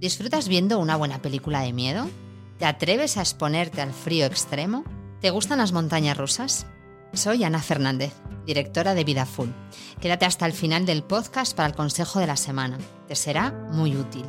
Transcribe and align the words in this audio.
¿Disfrutas 0.00 0.46
viendo 0.46 0.78
una 0.78 0.94
buena 0.94 1.20
película 1.20 1.60
de 1.62 1.72
miedo? 1.72 2.08
¿Te 2.60 2.66
atreves 2.66 3.16
a 3.16 3.20
exponerte 3.20 3.80
al 3.80 3.92
frío 3.92 4.26
extremo? 4.26 4.84
¿Te 5.20 5.30
gustan 5.30 5.58
las 5.58 5.72
montañas 5.72 6.16
rusas? 6.16 6.66
Soy 7.14 7.42
Ana 7.42 7.60
Fernández, 7.60 8.12
directora 8.46 8.94
de 8.94 9.02
Vida 9.02 9.26
Full. 9.26 9.48
Quédate 10.00 10.24
hasta 10.24 10.46
el 10.46 10.52
final 10.52 10.86
del 10.86 11.02
podcast 11.02 11.56
para 11.56 11.68
el 11.68 11.74
consejo 11.74 12.20
de 12.20 12.28
la 12.28 12.36
semana. 12.36 12.78
Te 13.08 13.16
será 13.16 13.50
muy 13.72 13.96
útil. 13.96 14.24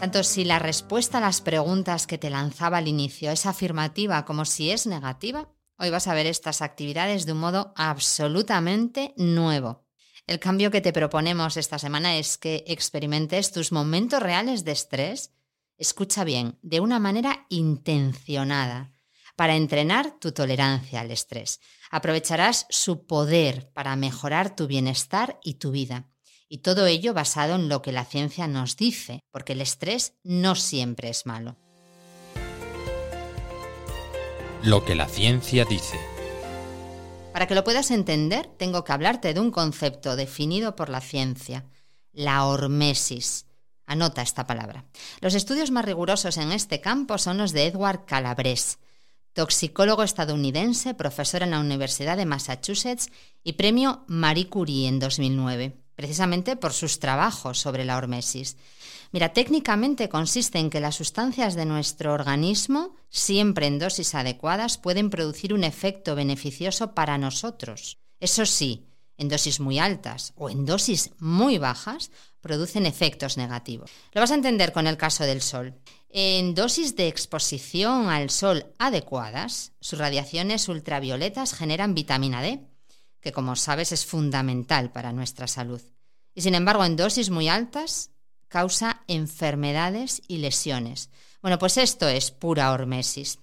Tanto 0.00 0.24
si 0.24 0.44
la 0.44 0.58
respuesta 0.58 1.18
a 1.18 1.20
las 1.20 1.40
preguntas 1.40 2.08
que 2.08 2.18
te 2.18 2.30
lanzaba 2.30 2.78
al 2.78 2.88
inicio 2.88 3.30
es 3.30 3.46
afirmativa 3.46 4.24
como 4.24 4.44
si 4.44 4.72
es 4.72 4.88
negativa, 4.88 5.48
hoy 5.78 5.90
vas 5.90 6.06
a 6.06 6.14
ver 6.14 6.26
estas 6.26 6.62
actividades 6.62 7.26
de 7.26 7.32
un 7.32 7.38
modo 7.38 7.72
absolutamente 7.76 9.14
nuevo. 9.16 9.86
El 10.26 10.40
cambio 10.40 10.70
que 10.70 10.80
te 10.80 10.92
proponemos 10.92 11.56
esta 11.56 11.78
semana 11.78 12.16
es 12.16 12.36
que 12.36 12.64
experimentes 12.66 13.52
tus 13.52 13.70
momentos 13.70 14.20
reales 14.20 14.64
de 14.64 14.72
estrés, 14.72 15.32
escucha 15.78 16.24
bien, 16.24 16.58
de 16.62 16.80
una 16.80 16.98
manera 16.98 17.46
intencionada, 17.48 18.92
para 19.36 19.54
entrenar 19.54 20.18
tu 20.18 20.32
tolerancia 20.32 21.00
al 21.00 21.10
estrés. 21.10 21.60
Aprovecharás 21.90 22.66
su 22.70 23.06
poder 23.06 23.70
para 23.72 23.94
mejorar 23.94 24.56
tu 24.56 24.66
bienestar 24.66 25.38
y 25.44 25.54
tu 25.54 25.70
vida. 25.70 26.08
Y 26.48 26.58
todo 26.58 26.86
ello 26.86 27.12
basado 27.12 27.54
en 27.54 27.68
lo 27.68 27.82
que 27.82 27.92
la 27.92 28.04
ciencia 28.04 28.48
nos 28.48 28.76
dice, 28.76 29.20
porque 29.30 29.52
el 29.52 29.60
estrés 29.60 30.14
no 30.24 30.54
siempre 30.54 31.08
es 31.08 31.26
malo. 31.26 31.56
Lo 34.66 34.84
que 34.84 34.96
la 34.96 35.06
ciencia 35.06 35.64
dice. 35.64 35.96
Para 37.32 37.46
que 37.46 37.54
lo 37.54 37.62
puedas 37.62 37.92
entender, 37.92 38.48
tengo 38.58 38.82
que 38.82 38.92
hablarte 38.92 39.32
de 39.32 39.38
un 39.38 39.52
concepto 39.52 40.16
definido 40.16 40.74
por 40.74 40.88
la 40.88 41.00
ciencia, 41.00 41.66
la 42.12 42.44
hormesis. 42.44 43.46
Anota 43.86 44.22
esta 44.22 44.44
palabra. 44.48 44.84
Los 45.20 45.34
estudios 45.34 45.70
más 45.70 45.84
rigurosos 45.84 46.36
en 46.36 46.50
este 46.50 46.80
campo 46.80 47.16
son 47.16 47.38
los 47.38 47.52
de 47.52 47.66
Edward 47.66 48.06
Calabrese, 48.06 48.78
toxicólogo 49.34 50.02
estadounidense, 50.02 50.94
profesor 50.94 51.44
en 51.44 51.52
la 51.52 51.60
Universidad 51.60 52.16
de 52.16 52.26
Massachusetts 52.26 53.12
y 53.44 53.52
premio 53.52 54.02
Marie 54.08 54.48
Curie 54.48 54.88
en 54.88 54.98
2009 54.98 55.76
precisamente 55.96 56.56
por 56.56 56.72
sus 56.72 57.00
trabajos 57.00 57.58
sobre 57.58 57.84
la 57.84 57.96
hormesis. 57.96 58.56
Mira, 59.12 59.32
técnicamente 59.32 60.08
consiste 60.08 60.58
en 60.58 60.70
que 60.70 60.80
las 60.80 60.96
sustancias 60.96 61.54
de 61.54 61.64
nuestro 61.64 62.12
organismo, 62.12 62.96
siempre 63.08 63.66
en 63.66 63.78
dosis 63.78 64.14
adecuadas, 64.14 64.78
pueden 64.78 65.10
producir 65.10 65.54
un 65.54 65.64
efecto 65.64 66.14
beneficioso 66.14 66.94
para 66.94 67.18
nosotros. 67.18 67.98
Eso 68.20 68.46
sí, 68.46 68.86
en 69.16 69.28
dosis 69.28 69.60
muy 69.60 69.78
altas 69.78 70.32
o 70.36 70.50
en 70.50 70.66
dosis 70.66 71.10
muy 71.18 71.58
bajas, 71.58 72.10
producen 72.40 72.86
efectos 72.86 73.36
negativos. 73.36 73.90
Lo 74.12 74.20
vas 74.20 74.30
a 74.30 74.36
entender 74.36 74.72
con 74.72 74.86
el 74.86 74.96
caso 74.96 75.24
del 75.24 75.42
sol. 75.42 75.74
En 76.08 76.54
dosis 76.54 76.96
de 76.96 77.08
exposición 77.08 78.08
al 78.08 78.30
sol 78.30 78.72
adecuadas, 78.78 79.72
sus 79.80 79.98
radiaciones 79.98 80.68
ultravioletas 80.68 81.54
generan 81.54 81.94
vitamina 81.94 82.42
D, 82.42 82.60
que 83.20 83.32
como 83.32 83.56
sabes 83.56 83.92
es 83.92 84.06
fundamental 84.06 84.92
para 84.92 85.12
nuestra 85.12 85.48
salud. 85.48 85.82
Y 86.34 86.42
sin 86.42 86.54
embargo, 86.54 86.84
en 86.84 86.96
dosis 86.96 87.30
muy 87.30 87.48
altas 87.48 88.10
causa 88.48 89.02
enfermedades 89.08 90.22
y 90.28 90.38
lesiones. 90.38 91.10
Bueno, 91.42 91.58
pues 91.58 91.76
esto 91.76 92.08
es 92.08 92.30
pura 92.30 92.72
hormesis. 92.72 93.38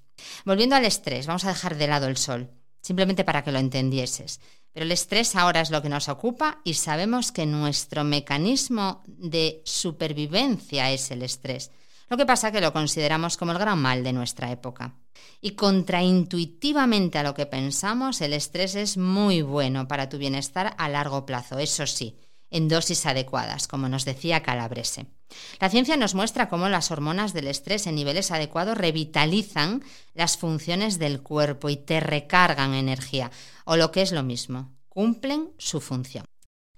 Volviendo 0.45 0.75
al 0.75 0.85
estrés, 0.85 1.27
vamos 1.27 1.45
a 1.45 1.49
dejar 1.49 1.77
de 1.77 1.87
lado 1.87 2.07
el 2.07 2.17
sol, 2.17 2.51
simplemente 2.81 3.23
para 3.23 3.43
que 3.43 3.51
lo 3.51 3.59
entendieses. 3.59 4.39
Pero 4.71 4.85
el 4.85 4.91
estrés 4.91 5.35
ahora 5.35 5.61
es 5.61 5.69
lo 5.69 5.81
que 5.81 5.89
nos 5.89 6.09
ocupa 6.09 6.59
y 6.63 6.73
sabemos 6.73 7.31
que 7.31 7.45
nuestro 7.45 8.03
mecanismo 8.03 9.03
de 9.05 9.61
supervivencia 9.65 10.91
es 10.91 11.11
el 11.11 11.21
estrés. 11.21 11.71
Lo 12.09 12.17
que 12.17 12.25
pasa 12.25 12.51
que 12.51 12.61
lo 12.61 12.73
consideramos 12.73 13.37
como 13.37 13.51
el 13.51 13.59
gran 13.59 13.79
mal 13.79 14.03
de 14.03 14.13
nuestra 14.13 14.51
época. 14.51 14.95
Y 15.41 15.51
contraintuitivamente 15.51 17.17
a 17.19 17.23
lo 17.23 17.33
que 17.33 17.45
pensamos, 17.45 18.21
el 18.21 18.33
estrés 18.33 18.75
es 18.75 18.97
muy 18.97 19.41
bueno 19.41 19.87
para 19.87 20.09
tu 20.09 20.17
bienestar 20.17 20.75
a 20.77 20.89
largo 20.89 21.25
plazo, 21.25 21.59
eso 21.59 21.85
sí, 21.85 22.17
en 22.53 22.69
dosis 22.69 23.05
adecuadas, 23.05 23.67
como 23.67 23.89
nos 23.89 24.05
decía 24.05 24.43
Calabrese. 24.43 25.07
La 25.59 25.69
ciencia 25.69 25.97
nos 25.97 26.13
muestra 26.13 26.47
cómo 26.47 26.69
las 26.69 26.91
hormonas 26.91 27.33
del 27.33 27.47
estrés 27.47 27.87
en 27.87 27.95
niveles 27.95 28.31
adecuados 28.31 28.77
revitalizan 28.77 29.83
las 30.13 30.37
funciones 30.37 30.99
del 30.99 31.21
cuerpo 31.21 31.69
y 31.69 31.77
te 31.77 31.99
recargan 31.99 32.75
energía, 32.75 33.31
o 33.65 33.75
lo 33.75 33.91
que 33.91 34.03
es 34.03 34.11
lo 34.11 34.23
mismo, 34.23 34.71
cumplen 34.87 35.51
su 35.57 35.81
función. 35.81 36.25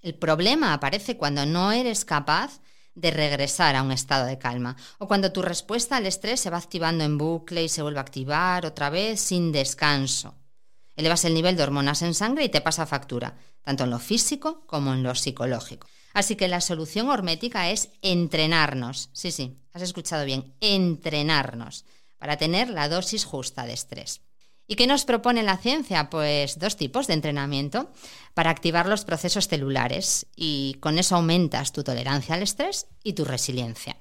El 0.00 0.14
problema 0.14 0.72
aparece 0.72 1.18
cuando 1.18 1.44
no 1.44 1.72
eres 1.72 2.04
capaz 2.04 2.60
de 2.94 3.10
regresar 3.10 3.76
a 3.76 3.82
un 3.82 3.92
estado 3.92 4.24
de 4.24 4.38
calma, 4.38 4.76
o 4.98 5.06
cuando 5.06 5.30
tu 5.30 5.42
respuesta 5.42 5.98
al 5.98 6.06
estrés 6.06 6.40
se 6.40 6.48
va 6.48 6.56
activando 6.56 7.04
en 7.04 7.18
bucle 7.18 7.62
y 7.62 7.68
se 7.68 7.82
vuelve 7.82 7.98
a 7.98 8.02
activar 8.02 8.64
otra 8.64 8.88
vez 8.88 9.20
sin 9.20 9.52
descanso. 9.52 10.34
Elevas 10.96 11.24
el 11.24 11.34
nivel 11.34 11.56
de 11.56 11.62
hormonas 11.62 12.02
en 12.02 12.14
sangre 12.14 12.44
y 12.44 12.48
te 12.48 12.60
pasa 12.60 12.86
factura, 12.86 13.38
tanto 13.62 13.84
en 13.84 13.90
lo 13.90 13.98
físico 13.98 14.66
como 14.66 14.94
en 14.94 15.02
lo 15.02 15.14
psicológico. 15.14 15.86
Así 16.14 16.34
que 16.34 16.48
la 16.48 16.62
solución 16.62 17.10
hormética 17.10 17.70
es 17.70 17.90
entrenarnos. 18.00 19.10
Sí, 19.12 19.30
sí, 19.30 19.58
has 19.72 19.82
escuchado 19.82 20.24
bien, 20.24 20.54
entrenarnos 20.60 21.84
para 22.16 22.38
tener 22.38 22.70
la 22.70 22.88
dosis 22.88 23.26
justa 23.26 23.66
de 23.66 23.74
estrés. 23.74 24.22
¿Y 24.66 24.74
qué 24.74 24.86
nos 24.86 25.04
propone 25.04 25.42
la 25.42 25.58
ciencia? 25.58 26.10
Pues 26.10 26.58
dos 26.58 26.76
tipos 26.76 27.06
de 27.06 27.14
entrenamiento 27.14 27.92
para 28.34 28.50
activar 28.50 28.86
los 28.86 29.04
procesos 29.04 29.46
celulares 29.46 30.26
y 30.34 30.78
con 30.80 30.98
eso 30.98 31.16
aumentas 31.16 31.72
tu 31.72 31.84
tolerancia 31.84 32.34
al 32.34 32.42
estrés 32.42 32.86
y 33.04 33.12
tu 33.12 33.24
resiliencia. 33.24 33.96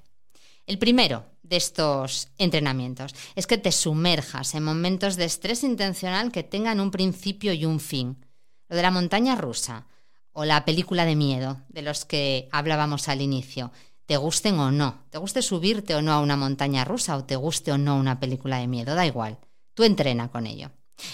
El 0.66 0.80
primero 0.80 1.26
de 1.44 1.58
estos 1.58 2.30
entrenamientos 2.40 3.14
es 3.36 3.46
que 3.46 3.60
te 3.60 3.72
sumerjas 3.72 4.56
en 4.56 4.64
momentos 4.64 5.16
de 5.16 5.26
estrés 5.26 5.64
intencional 5.64 6.32
que 6.32 6.42
tengan 6.44 6.80
un 6.80 6.90
principio 6.90 7.54
y 7.54 7.66
un 7.66 7.80
fin. 7.80 8.26
Lo 8.68 8.76
de 8.76 8.82
la 8.82 8.90
montaña 8.90 9.36
rusa 9.36 9.86
o 10.32 10.44
la 10.44 10.66
película 10.66 11.06
de 11.06 11.16
miedo 11.16 11.62
de 11.70 11.84
los 11.84 12.04
que 12.06 12.50
hablábamos 12.52 13.08
al 13.10 13.22
inicio, 13.22 13.72
te 14.08 14.18
gusten 14.18 14.60
o 14.60 14.72
no, 14.72 15.06
te 15.12 15.20
guste 15.20 15.44
subirte 15.44 15.94
o 15.96 16.02
no 16.02 16.12
a 16.12 16.20
una 16.20 16.36
montaña 16.36 16.84
rusa 16.84 17.16
o 17.16 17.26
te 17.26 17.36
guste 17.36 17.72
o 17.72 17.78
no 17.78 17.96
una 17.98 18.20
película 18.20 18.58
de 18.58 18.68
miedo, 18.68 18.96
da 18.96 19.06
igual. 19.06 19.38
Tú 19.76 19.84
entrena 19.84 20.30
con 20.30 20.48
ello. 20.48 20.72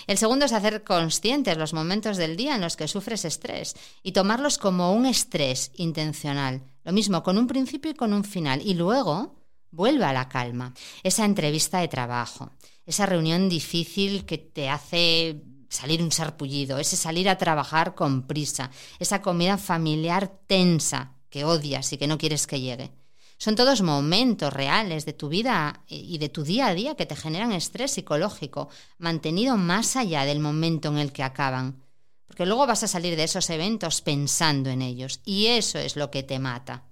El 0.07 0.18
segundo 0.18 0.45
es 0.45 0.53
hacer 0.53 0.83
conscientes 0.83 1.57
los 1.57 1.73
momentos 1.73 2.18
del 2.18 2.38
día 2.38 2.56
en 2.56 2.62
los 2.62 2.78
que 2.78 2.88
sufres 2.88 3.25
estrés 3.25 3.75
y 4.03 4.12
tomarlos 4.12 4.57
como 4.57 4.94
un 4.94 5.06
estrés 5.06 5.72
intencional. 5.75 6.63
Lo 6.83 6.94
mismo 6.94 7.23
con 7.23 7.38
un 7.38 7.47
principio 7.47 7.91
y 7.91 7.95
con 7.95 8.13
un 8.13 8.23
final. 8.23 8.62
Y 8.63 8.75
luego 8.75 9.41
vuelve 9.71 10.05
a 10.05 10.13
la 10.13 10.29
calma. 10.29 10.73
Esa 11.03 11.25
entrevista 11.25 11.79
de 11.79 11.87
trabajo, 11.87 12.51
esa 12.85 13.05
reunión 13.05 13.49
difícil 13.49 14.25
que 14.25 14.37
te 14.37 14.69
hace 14.69 15.41
salir 15.69 16.03
un 16.03 16.11
sarpullido, 16.11 16.77
ese 16.77 16.97
salir 16.97 17.29
a 17.29 17.37
trabajar 17.37 17.95
con 17.95 18.27
prisa, 18.27 18.71
esa 18.99 19.21
comida 19.21 19.57
familiar 19.57 20.39
tensa 20.45 21.15
que 21.29 21.45
odias 21.45 21.93
y 21.93 21.97
que 21.97 22.07
no 22.07 22.17
quieres 22.17 22.45
que 22.45 22.59
llegue. 22.59 22.91
Son 23.37 23.55
todos 23.55 23.81
momentos 23.81 24.53
reales 24.53 25.05
de 25.05 25.13
tu 25.13 25.27
vida 25.27 25.83
y 25.88 26.19
de 26.19 26.29
tu 26.29 26.43
día 26.43 26.67
a 26.67 26.75
día 26.75 26.95
que 26.95 27.07
te 27.07 27.15
generan 27.15 27.53
estrés 27.53 27.91
psicológico, 27.91 28.69
mantenido 28.99 29.57
más 29.57 29.95
allá 29.95 30.25
del 30.25 30.39
momento 30.39 30.89
en 30.89 30.99
el 30.99 31.11
que 31.11 31.23
acaban. 31.23 31.83
Porque 32.27 32.45
luego 32.45 32.67
vas 32.67 32.83
a 32.83 32.88
salir 32.88 33.15
de 33.15 33.23
esos 33.23 33.49
eventos 33.49 34.01
pensando 34.01 34.69
en 34.69 34.83
ellos, 34.83 35.21
y 35.25 35.47
eso 35.47 35.79
es 35.79 35.95
lo 35.95 36.11
que 36.11 36.21
te 36.21 36.38
mata. 36.38 36.83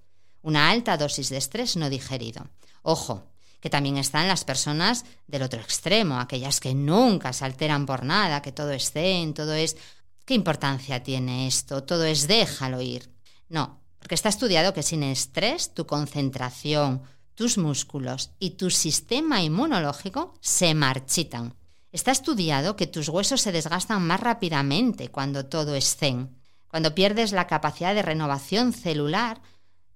Una 0.41 0.71
alta 0.71 0.97
dosis 0.97 1.29
de 1.29 1.37
estrés 1.37 1.75
no 1.77 1.87
digerido. 1.89 2.47
Ojo, 2.89 3.27
que 3.59 3.69
también 3.69 3.97
están 3.97 4.27
las 4.27 4.43
personas 4.43 5.05
del 5.27 5.43
otro 5.43 5.61
extremo, 5.61 6.19
aquellas 6.19 6.59
que 6.59 6.73
nunca 6.73 7.33
se 7.33 7.45
alteran 7.45 7.85
por 7.85 8.03
nada, 8.03 8.41
que 8.41 8.51
todo 8.51 8.71
es 8.71 8.91
zen, 8.91 9.35
todo 9.35 9.53
es... 9.53 9.77
¿Qué 10.25 10.33
importancia 10.33 11.03
tiene 11.03 11.45
esto? 11.45 11.83
Todo 11.83 12.05
es 12.05 12.27
déjalo 12.27 12.81
ir. 12.81 13.11
No, 13.47 13.79
porque 13.99 14.15
está 14.15 14.29
estudiado 14.29 14.73
que 14.73 14.81
sin 14.81 15.03
estrés 15.03 15.75
tu 15.75 15.85
concentración, 15.85 17.03
tus 17.35 17.59
músculos 17.59 18.31
y 18.39 18.51
tu 18.51 18.71
sistema 18.71 19.43
inmunológico 19.43 20.33
se 20.41 20.73
marchitan. 20.73 21.53
Está 21.91 22.09
estudiado 22.09 22.75
que 22.75 22.87
tus 22.87 23.07
huesos 23.07 23.41
se 23.41 23.51
desgastan 23.51 24.01
más 24.01 24.19
rápidamente 24.19 25.09
cuando 25.09 25.45
todo 25.45 25.75
es 25.75 25.95
zen, 25.95 26.35
cuando 26.67 26.95
pierdes 26.95 27.33
la 27.33 27.45
capacidad 27.45 27.93
de 27.93 28.01
renovación 28.01 28.73
celular 28.73 29.43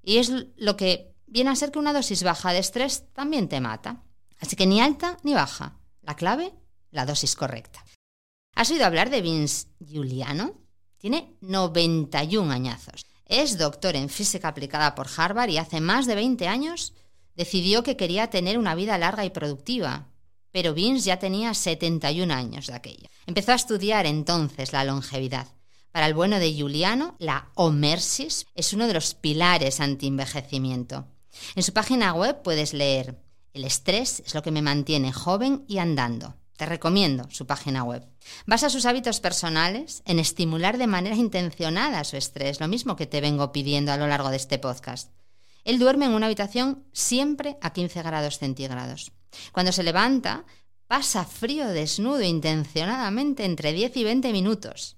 y 0.04 0.18
es 0.18 0.32
lo 0.58 0.78
que 0.78 1.13
viene 1.34 1.50
a 1.50 1.56
ser 1.56 1.72
que 1.72 1.80
una 1.80 1.94
dosis 1.94 2.22
baja 2.22 2.54
de 2.54 2.60
estrés 2.60 3.12
también 3.12 3.50
te 3.50 3.60
mata. 3.60 4.04
Así 4.40 4.56
que 4.56 4.68
ni 4.68 4.80
alta 4.80 5.18
ni 5.24 5.34
baja. 5.34 5.80
La 6.04 6.16
clave, 6.16 6.54
la 6.92 7.08
dosis 7.08 7.36
correcta. 7.36 7.84
¿Has 8.54 8.70
oído 8.70 8.86
hablar 8.86 9.10
de 9.10 9.24
Vince 9.24 9.68
Giuliano? 9.80 10.62
Tiene 11.00 11.36
91 11.42 12.54
añazos. 12.54 13.08
Es 13.26 13.58
doctor 13.58 13.96
en 13.96 14.10
física 14.10 14.50
aplicada 14.50 14.94
por 14.94 15.08
Harvard 15.18 15.50
y 15.50 15.58
hace 15.58 15.82
más 15.82 16.06
de 16.06 16.14
20 16.14 16.48
años 16.48 16.94
decidió 17.34 17.82
que 17.82 17.98
quería 17.98 18.30
tener 18.30 18.60
una 18.60 18.76
vida 18.76 19.00
larga 19.00 19.26
y 19.26 19.32
productiva. 19.32 20.10
Pero 20.52 20.76
Vince 20.76 21.08
ya 21.08 21.18
tenía 21.18 21.56
71 21.56 22.32
años 22.32 22.68
de 22.68 22.76
aquello. 22.76 23.10
Empezó 23.26 23.54
a 23.54 23.56
estudiar 23.56 24.06
entonces 24.06 24.72
la 24.72 24.84
longevidad, 24.84 25.48
Para 25.92 26.06
el 26.06 26.14
bueno 26.14 26.38
de 26.38 26.56
Juliano, 26.56 27.16
la 27.18 27.50
homersis 27.56 28.46
es 28.54 28.74
uno 28.74 28.88
de 28.88 28.94
los 28.94 29.16
pilares 29.16 29.80
anti-envejecimiento. 29.80 31.08
En 31.56 31.64
su 31.64 31.74
página 31.74 32.14
web 32.14 32.42
puedes 32.42 32.74
leer 32.74 33.20
El 33.54 33.66
estrés 33.66 34.24
es 34.26 34.34
lo 34.34 34.42
que 34.42 34.52
me 34.52 34.62
mantiene 34.62 35.14
joven 35.14 35.64
y 35.68 35.78
andando. 35.78 36.36
Te 36.58 36.66
recomiendo 36.66 37.28
su 37.30 37.46
página 37.46 37.84
web. 37.84 38.04
Basa 38.46 38.70
sus 38.70 38.86
hábitos 38.86 39.20
personales 39.20 40.02
en 40.06 40.20
estimular 40.20 40.78
de 40.78 40.88
manera 40.88 41.16
intencionada 41.16 42.04
su 42.04 42.18
estrés, 42.18 42.60
lo 42.60 42.68
mismo 42.68 42.96
que 42.96 43.08
te 43.08 43.22
vengo 43.22 43.52
pidiendo 43.52 43.92
a 43.92 43.98
lo 43.98 44.08
largo 44.08 44.30
de 44.30 44.38
este 44.38 44.60
podcast. 44.60 45.12
Él 45.64 45.80
duerme 45.80 46.06
en 46.06 46.14
una 46.14 46.28
habitación 46.28 46.84
siempre 46.94 47.58
a 47.62 47.74
15 47.74 48.02
grados 48.04 48.38
centígrados. 48.38 49.12
Cuando 49.52 49.72
se 49.72 49.84
levanta, 49.84 50.46
pasa 50.88 51.26
frío 51.26 51.68
desnudo 51.68 52.22
intencionadamente 52.22 53.46
entre 53.46 53.74
10 53.74 53.98
y 53.98 54.04
20 54.04 54.32
minutos. 54.32 54.98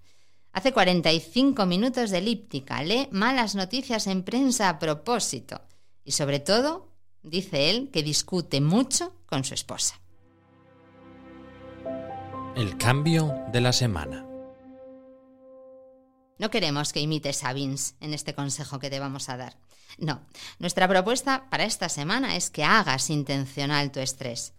Hace 0.52 0.72
45 0.72 1.66
minutos 1.66 2.10
de 2.10 2.18
elíptica, 2.20 2.82
lee 2.84 3.10
malas 3.12 3.56
noticias 3.56 4.08
en 4.08 4.24
prensa 4.24 4.70
a 4.70 4.80
propósito 4.80 5.62
y 6.06 6.12
sobre 6.12 6.40
todo, 6.40 6.88
dice 7.24 7.72
él, 7.72 7.90
que 7.92 8.04
discute 8.04 8.62
mucho 8.62 9.16
con 9.26 9.44
su 9.44 9.54
esposa. 9.54 10.00
El 12.56 12.78
cambio 12.78 13.34
de 13.52 13.60
la 13.60 13.74
semana. 13.74 14.26
No 16.38 16.50
queremos 16.50 16.94
que 16.94 17.02
imites 17.02 17.44
a 17.44 17.54
Vince 17.54 17.96
en 18.00 18.14
este 18.14 18.34
consejo 18.34 18.80
que 18.80 18.90
te 18.90 19.00
vamos 19.00 19.30
a 19.30 19.38
dar. 19.38 19.58
No, 19.98 20.22
nuestra 20.60 20.88
propuesta 20.88 21.50
para 21.50 21.64
esta 21.64 21.90
semana 21.90 22.36
es 22.36 22.50
que 22.50 22.64
hagas 22.64 23.10
intencional 23.10 23.92
tu 23.92 24.00
estrés. 24.00 24.54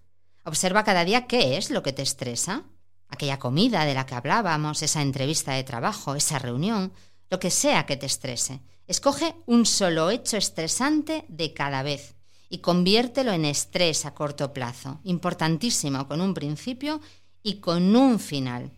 Observa 0.45 0.85
cada 0.85 1.05
día 1.05 1.27
qué 1.27 1.57
es 1.57 1.71
lo 1.71 1.83
que 1.83 1.93
te 1.93 2.03
estresa. 2.03 2.65
Aquella 3.09 3.39
comida 3.39 3.85
de 3.85 3.95
la 3.95 4.07
que 4.07 4.15
hablábamos, 4.15 4.83
esa 4.83 5.03
entrevista 5.03 5.53
de 5.53 5.65
trabajo, 5.65 6.17
esa 6.17 6.39
reunión, 6.39 6.93
lo 7.31 7.39
que 7.39 7.51
sea 7.51 7.87
que 7.87 7.97
te 7.97 8.07
estrese. 8.07 8.63
Escoge 8.87 9.35
un 9.47 9.67
solo 9.67 10.11
hecho 10.11 10.37
estresante 10.37 11.25
de 11.29 11.53
cada 11.53 11.83
vez 11.83 12.15
y 12.49 12.59
conviértelo 12.59 13.33
en 13.33 13.45
estrés 13.45 14.07
a 14.07 14.15
corto 14.15 14.53
plazo, 14.53 15.01
importantísimo, 15.03 16.07
con 16.07 16.21
un 16.21 16.35
principio 16.35 17.01
y 17.43 17.57
con 17.57 17.97
un 17.97 18.21
final. 18.21 18.71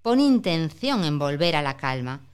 Pon 0.00 0.18
intención 0.18 1.04
en 1.04 1.18
volver 1.18 1.56
a 1.56 1.62
la 1.62 1.76
calma. 1.76 2.26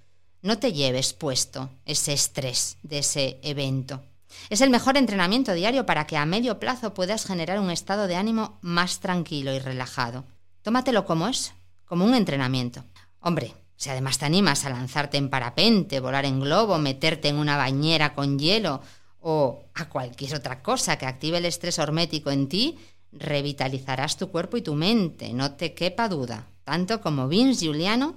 No 0.42 0.58
te 0.58 0.72
lleves 0.72 1.12
puesto 1.12 1.70
ese 1.84 2.12
estrés 2.12 2.78
de 2.84 2.98
ese 2.98 3.40
evento. 3.42 4.04
Es 4.48 4.60
el 4.60 4.70
mejor 4.70 4.96
entrenamiento 4.96 5.52
diario 5.52 5.84
para 5.84 6.06
que 6.06 6.16
a 6.16 6.26
medio 6.26 6.60
plazo 6.60 6.94
puedas 6.94 7.24
generar 7.24 7.58
un 7.58 7.70
estado 7.70 8.06
de 8.06 8.14
ánimo 8.14 8.58
más 8.62 9.00
tranquilo 9.00 9.52
y 9.52 9.58
relajado. 9.58 10.24
Tómatelo 10.62 11.04
como 11.04 11.26
es, 11.26 11.54
como 11.86 12.04
un 12.04 12.14
entrenamiento. 12.14 12.84
Hombre, 13.18 13.54
si 13.76 13.90
además 13.90 14.18
te 14.18 14.24
animas 14.24 14.64
a 14.64 14.70
lanzarte 14.70 15.16
en 15.16 15.28
parapente, 15.28 16.00
volar 16.00 16.24
en 16.24 16.40
globo, 16.40 16.78
meterte 16.78 17.28
en 17.28 17.36
una 17.36 17.56
bañera 17.56 18.14
con 18.14 18.38
hielo 18.38 18.80
o 19.20 19.64
a 19.74 19.88
cualquier 19.88 20.34
otra 20.34 20.62
cosa 20.62 20.98
que 20.98 21.06
active 21.06 21.38
el 21.38 21.44
estrés 21.44 21.78
hormético 21.78 22.30
en 22.30 22.48
ti, 22.48 22.78
revitalizarás 23.12 24.16
tu 24.16 24.30
cuerpo 24.30 24.56
y 24.56 24.62
tu 24.62 24.74
mente, 24.74 25.32
no 25.32 25.52
te 25.52 25.74
quepa 25.74 26.08
duda, 26.08 26.46
tanto 26.64 27.00
como 27.00 27.28
Vince 27.28 27.66
Giuliano 27.66 28.14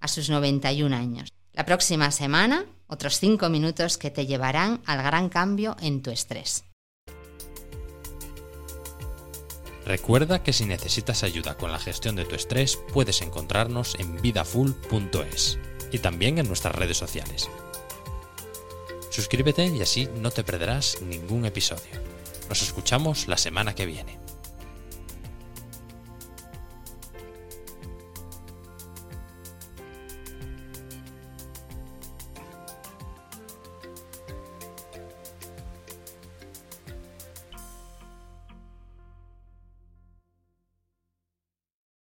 a 0.00 0.08
sus 0.08 0.30
91 0.30 0.94
años. 0.94 1.30
La 1.52 1.64
próxima 1.64 2.10
semana, 2.10 2.64
otros 2.86 3.18
5 3.18 3.48
minutos 3.48 3.98
que 3.98 4.10
te 4.10 4.26
llevarán 4.26 4.80
al 4.86 5.02
gran 5.02 5.28
cambio 5.28 5.76
en 5.80 6.02
tu 6.02 6.10
estrés. 6.10 6.64
Recuerda 9.86 10.42
que 10.42 10.52
si 10.52 10.64
necesitas 10.64 11.22
ayuda 11.24 11.56
con 11.56 11.70
la 11.70 11.78
gestión 11.78 12.16
de 12.16 12.24
tu 12.24 12.34
estrés, 12.34 12.78
puedes 12.92 13.20
encontrarnos 13.20 13.96
en 13.98 14.20
vidafull.es 14.20 15.58
y 15.92 15.98
también 15.98 16.38
en 16.38 16.48
nuestras 16.48 16.74
redes 16.74 16.96
sociales. 16.96 17.50
Suscríbete 19.10 19.66
y 19.66 19.82
así 19.82 20.08
no 20.16 20.30
te 20.30 20.42
perderás 20.42 21.02
ningún 21.02 21.44
episodio. 21.44 21.92
Nos 22.48 22.62
escuchamos 22.62 23.28
la 23.28 23.36
semana 23.36 23.74
que 23.74 23.86
viene. 23.86 24.23